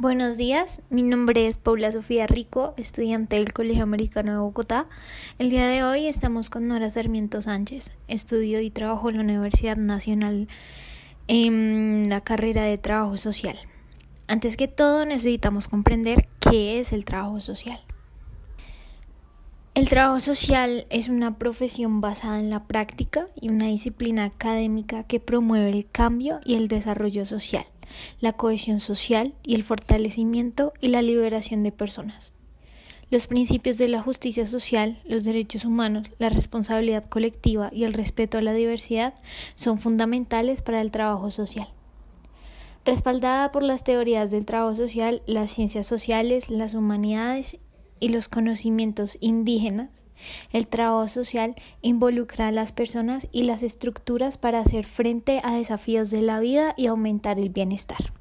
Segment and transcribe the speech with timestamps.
[0.00, 4.86] Buenos días, mi nombre es Paula Sofía Rico, estudiante del Colegio Americano de Bogotá.
[5.38, 7.92] El día de hoy estamos con Nora Sarmiento Sánchez.
[8.08, 10.48] Estudio y trabajo en la Universidad Nacional
[11.28, 13.58] en la carrera de trabajo social.
[14.26, 17.82] Antes que todo necesitamos comprender qué es el trabajo social.
[19.74, 25.20] El trabajo social es una profesión basada en la práctica y una disciplina académica que
[25.20, 27.66] promueve el cambio y el desarrollo social
[28.20, 32.32] la cohesión social y el fortalecimiento y la liberación de personas.
[33.10, 38.38] Los principios de la justicia social, los derechos humanos, la responsabilidad colectiva y el respeto
[38.38, 39.14] a la diversidad
[39.56, 41.68] son fundamentales para el trabajo social.
[42.84, 47.58] Respaldada por las teorías del trabajo social, las ciencias sociales, las humanidades
[47.98, 49.90] y los conocimientos indígenas,
[50.52, 56.10] el trabajo social involucra a las personas y las estructuras para hacer frente a desafíos
[56.10, 58.12] de la vida y aumentar el bienestar.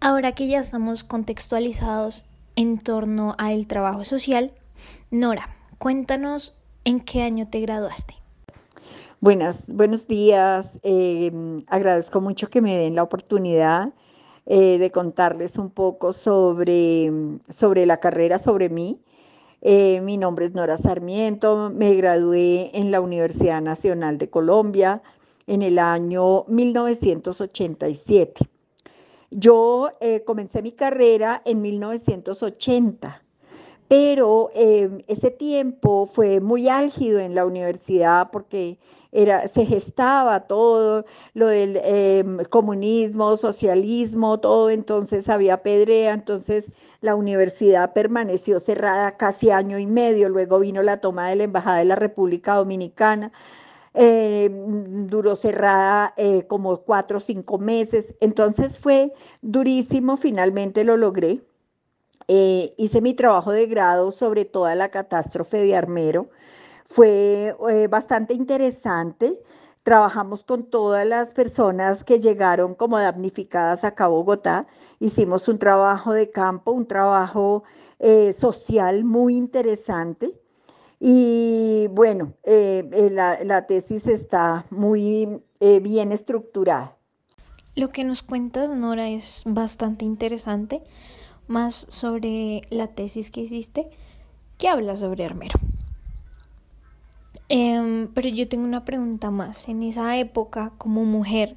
[0.00, 2.24] Ahora que ya estamos contextualizados
[2.56, 4.52] en torno al trabajo social,
[5.10, 8.14] Nora, cuéntanos en qué año te graduaste.
[9.20, 10.78] Buenas, buenos días.
[10.82, 11.30] Eh,
[11.66, 13.92] agradezco mucho que me den la oportunidad
[14.46, 17.12] eh, de contarles un poco sobre,
[17.50, 18.98] sobre la carrera, sobre mí.
[19.62, 25.02] Eh, mi nombre es Nora Sarmiento, me gradué en la Universidad Nacional de Colombia
[25.46, 28.48] en el año 1987.
[29.30, 33.22] Yo eh, comencé mi carrera en 1980,
[33.90, 38.78] pero eh, ese tiempo fue muy álgido en la universidad porque
[39.10, 46.66] era, se gestaba todo lo del em, comunismo, socialismo, todo, entonces había pedrea, entonces
[47.00, 51.78] la universidad permaneció cerrada casi año y medio, luego vino la toma de la Embajada
[51.78, 53.32] de la República Dominicana.
[53.92, 59.12] Em, duró cerrada eh, como cuatro o cinco meses, entonces fue
[59.42, 61.40] durísimo, finalmente lo logré.
[62.32, 66.30] Eh, hice mi trabajo de grado sobre toda la catástrofe de Armero,
[66.86, 69.36] fue eh, bastante interesante.
[69.82, 74.68] Trabajamos con todas las personas que llegaron como damnificadas acá a Bogotá.
[75.00, 77.64] Hicimos un trabajo de campo, un trabajo
[77.98, 80.32] eh, social muy interesante.
[81.00, 86.96] Y bueno, la, la, tesis está muy bien estructurada.
[87.74, 90.82] Lo que nos cuentas, Nora, es bastante interesante,
[91.50, 93.90] más sobre la tesis que hiciste,
[94.56, 95.58] que habla sobre Armero.
[97.48, 99.68] Em, pero yo tengo una pregunta más.
[99.68, 101.56] En esa época, como mujer,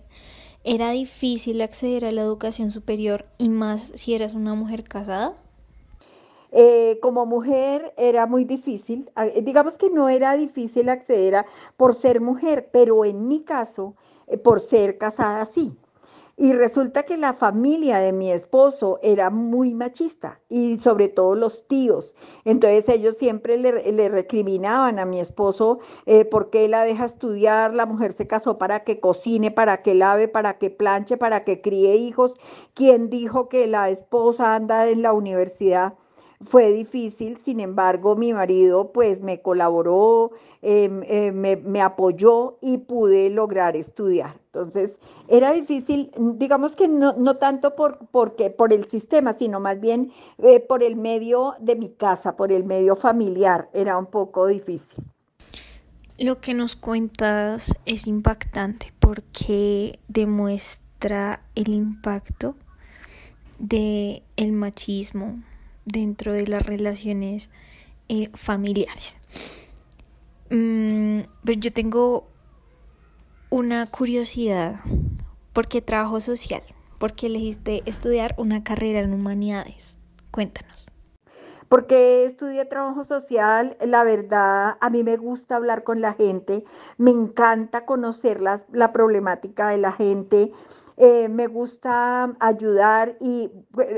[0.63, 5.35] ¿era difícil acceder a la educación superior y más si eras una mujer casada?
[6.51, 9.09] Eh, como mujer era muy difícil,
[9.41, 11.45] digamos que no era difícil acceder a,
[11.77, 13.95] por ser mujer, pero en mi caso,
[14.27, 15.75] eh, por ser casada sí.
[16.35, 21.67] Y resulta que la familia de mi esposo era muy machista y sobre todo los
[21.67, 22.15] tíos.
[22.43, 27.85] Entonces ellos siempre le, recriminaban a mi esposo eh, por qué la deja estudiar, la
[27.85, 31.97] mujer se casó para que cocine, para que lave, para que planche, para que críe
[31.97, 32.35] hijos.
[32.73, 35.93] ¿Quién dijo que la esposa anda en la universidad?
[36.43, 40.31] Fue difícil, sin embargo mi marido pues me colaboró,
[40.61, 44.39] em, eh, me, apoyó y pude lograr estudiar.
[44.47, 49.79] Entonces era difícil, digamos que no, no tanto por, porque, por el sistema, sino más
[49.79, 54.47] bien eh, por el medio de mi casa, por el medio familiar, era un poco
[54.47, 55.03] difícil.
[56.19, 62.55] Lo que nos cuentas es impactante porque demuestra el impacto
[63.59, 65.41] de el machismo
[65.85, 67.49] dentro de las relaciones
[68.09, 69.17] eh, familiares.
[70.49, 72.27] Mm, pero yo tengo
[73.49, 74.79] una curiosidad.
[75.53, 76.63] ¿Por qué trabajo social?
[76.99, 79.97] ¿Por qué elegiste estudiar una carrera en humanidades?
[80.31, 80.85] Cuéntanos.
[81.69, 86.63] Porque estudié trabajo social, la verdad, a mí me gusta hablar con la gente,
[86.97, 90.51] me encanta conocer la problemática de la gente,
[90.97, 93.51] eh, me gusta ayudar y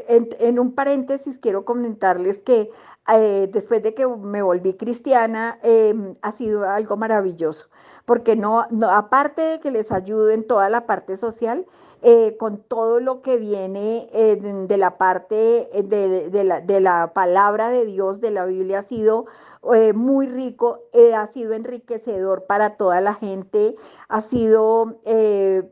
[0.07, 2.71] en, un paréntesis quiero comentarles que
[3.13, 7.68] eh, después de que me volví cristiana em, ha sido algo maravilloso,
[8.06, 11.65] porque no, no, aparte de que les ayudo en toda la parte social,
[12.01, 17.86] eh, con todo lo que viene de la parte de, la, de la palabra de
[17.86, 19.25] Dios, de la Biblia, ha sido
[19.74, 23.75] eh, muy rico, eh, ha sido enriquecedor para toda la gente,
[24.09, 25.63] ha sido, eh,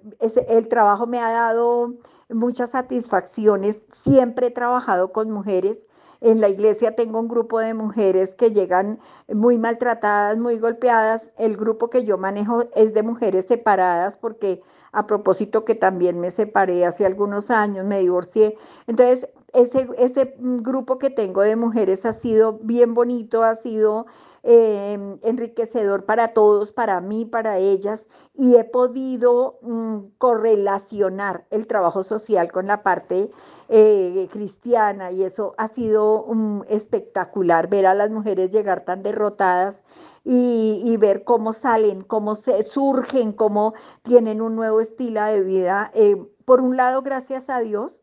[0.48, 1.94] el trabajo me ha dado
[2.30, 5.80] muchas satisfacciones, siempre he trabajado con mujeres.
[6.22, 11.30] En la iglesia tengo un grupo de mujeres que llegan muy maltratadas, muy golpeadas.
[11.38, 14.62] El grupo que yo manejo es de mujeres separadas porque
[14.94, 18.58] a propósito que también me separé hace algunos años, me divorcié.
[18.88, 24.06] Entonces, ese, ese grupo que tengo de mujeres ha sido bien bonito, ha sido
[24.44, 28.06] eh, enriquecedor para todos, para mí, para ellas,
[28.36, 33.32] y he podido mm, correlacionar el trabajo social con la parte
[33.70, 39.82] eh, cristiana, y eso ha sido mm, espectacular, ver a las mujeres llegar tan derrotadas
[40.26, 43.74] y, ver cómo salen, cómo se surgen, cómo
[44.04, 45.92] tienen un nuevo estilo de vida.
[45.94, 46.16] Eh,
[46.46, 48.02] por un lado, gracias a Dios,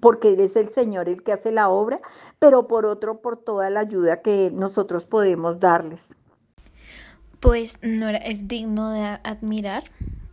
[0.00, 2.00] porque es el Señor el que hace la obra,
[2.38, 6.10] pero por otro, por toda la ayuda que nosotros podemos darles.
[7.40, 9.84] Pues Nora, es digno de admirar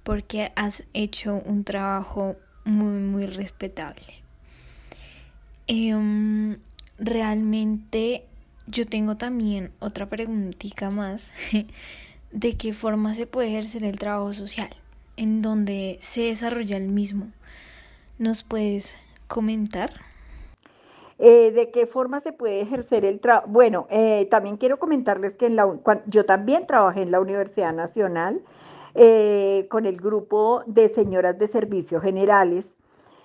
[0.04, 2.36] porque has hecho un trabajo
[2.66, 4.24] muy, muy respetable.
[5.68, 6.57] Em,
[6.98, 8.25] realmente
[8.68, 11.31] yo tengo también otra preguntita más.
[12.31, 14.69] ¿De qué forma se puede ejercer el trabajo social?
[15.18, 17.28] ¿En donde se desarrolla el mismo?
[18.18, 18.98] ¿Nos puedes
[19.33, 19.89] comentar?
[21.18, 23.47] Eh, ¿De qué forma se puede ejercer el trabajo?
[23.50, 25.56] Bueno, eh, también quiero comentarles que
[26.06, 28.41] yo también trabajé en la Universidad Nacional
[28.94, 32.75] eh, con el grupo de señoras de servicios generales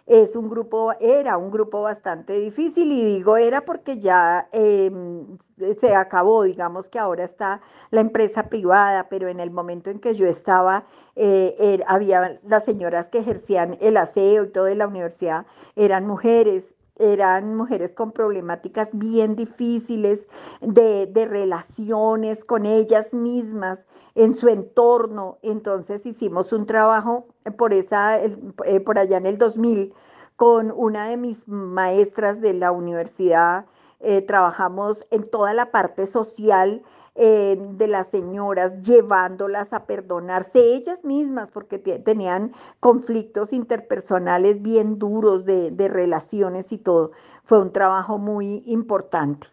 [0.09, 5.37] es un grupo, era un grupo bastante difícil y digo era porque ya em,
[5.79, 7.61] se acabó, digamos que ahora está
[7.91, 13.11] la empresa privada, pero en el momento en que yo estaba, eh, había las señoras
[13.11, 15.45] que ejercían el aseo y todo en la universidad,
[15.77, 20.27] eran mujeres, eran mujeres con problemáticas bien difíciles
[20.61, 25.39] de, de, relaciones con ellas mismas, en su entorno.
[25.43, 29.95] Entonces hicimos un trabajo por, esa, eh, por allá en el 2000
[30.37, 33.67] con una de mis maestras de la universidad.
[34.01, 36.83] Eh, trabajamos en toda la parte social
[37.19, 45.45] eh, de las señoras, llevándolas a perdonarse ellas mismas, porque tenían conflictos interpersonales bien duros
[45.45, 47.11] de, de relaciones y todo.
[47.45, 49.49] Fue un trabajo muy importante.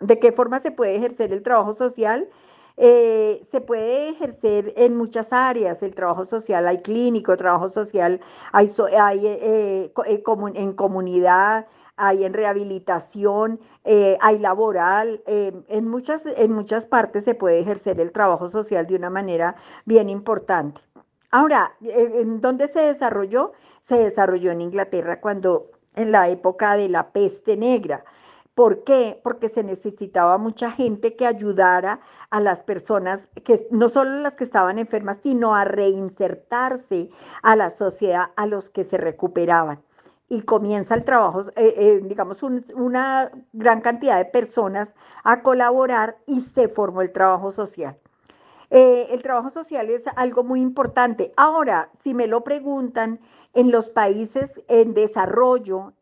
[0.00, 2.28] ¿De qué forma se puede ejercer el trabajo social?
[2.78, 8.20] Eh, se puede ejercer en muchas áreas, el trabajo social, hay clínico, trabajo social,
[8.52, 10.22] hay, hay eh, eh,
[10.54, 11.66] en comunidad,
[11.96, 18.48] hay en rehabilitación, hay laboral, en, muchas, en muchas partes se puede ejercer el trabajo
[18.48, 20.80] social de una manera bien importante.
[21.30, 23.52] Ahora, ¿en dónde se desarrolló?
[23.80, 28.04] Se desarrolló en Inglaterra cuando en la época de la peste negra.
[28.54, 29.20] ¿Por qué?
[29.22, 32.00] Porque se necesitaba mucha gente que ayudara
[32.30, 37.10] a las personas, que no solo las que estaban enfermas, sino a reinsertarse
[37.42, 39.82] a la sociedad a los que se recuperaban.
[40.28, 46.40] Y comienza el trabajo, eh, eh, digamos, una gran cantidad de personas a colaborar y
[46.40, 47.96] se formó el trabajo social.
[48.70, 51.32] Eh, el trabajo social es algo muy importante.
[51.36, 53.20] Ahora, si me lo preguntan,
[53.54, 55.94] en los países en desarrollo,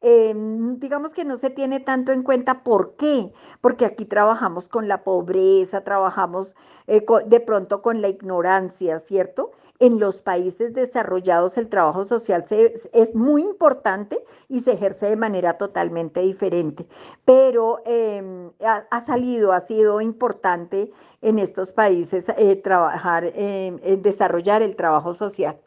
[0.00, 2.62] Em, digamos que no se tiene tanto en cuenta.
[2.62, 3.32] ¿Por qué?
[3.60, 6.54] Porque aquí trabajamos con la pobreza, trabajamos
[6.86, 9.50] de pronto con la ignorancia, ¿cierto?
[9.80, 12.44] En los países desarrollados el trabajo social
[12.92, 16.86] es muy importante y se ejerce de manera totalmente diferente,
[17.24, 20.90] pero em, ha, salido, ha sido importante
[21.22, 25.60] en estos países eh, trabajar, em, desarrollar el trabajo social.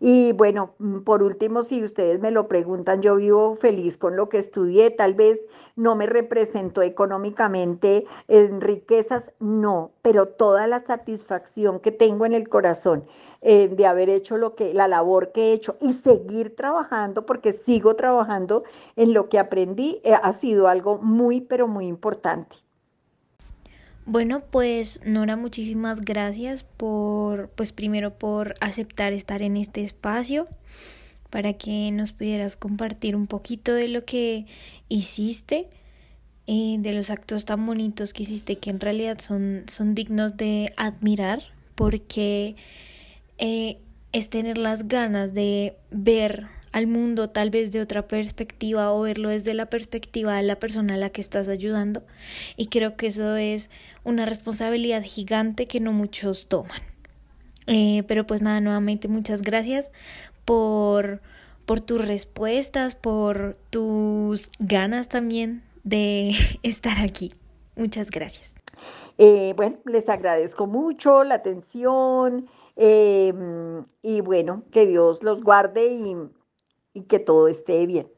[0.00, 4.28] Y bueno, mm, por último, si ustedes me lo preguntan, yo vivo feliz con lo
[4.28, 5.42] que estudié, tal vez
[5.76, 12.48] no me representó económicamente en riquezas, no, pero toda la satisfacción que tengo en el
[12.48, 13.04] corazón
[13.42, 17.52] eh, de haber hecho lo que, la labor que he hecho y seguir trabajando, porque
[17.52, 18.64] sigo trabajando
[18.96, 22.63] en lo que aprendí, eh, ha sido algo muy, pero muy importante.
[24.06, 30.46] Bueno, pues Nora, muchísimas gracias por, pues primero por aceptar estar en este espacio
[31.30, 34.46] para que nos pudieras compartir un poquito de lo que
[34.90, 35.68] hiciste,
[36.46, 40.74] eh, de los actos tan bonitos que hiciste que en realidad son, son dignos de
[40.76, 41.42] admirar
[41.74, 42.56] porque
[43.38, 43.78] eh,
[44.12, 49.28] es tener las ganas de ver al mundo tal vez de otra perspectiva o verlo
[49.28, 52.02] desde la perspectiva de la persona a la que estás ayudando
[52.56, 53.70] y creo que eso es
[54.02, 56.82] una responsabilidad gigante que no muchos toman.
[57.68, 59.92] Eh, pero pues nada, nuevamente muchas gracias
[60.44, 61.20] por,
[61.64, 67.34] por tus respuestas, por tus ganas también de estar aquí.
[67.76, 68.56] Muchas gracias.
[69.16, 76.16] Eh, bueno, les agradezco mucho la atención em, y bueno, que Dios los guarde y
[76.94, 78.10] y que todo esté bien.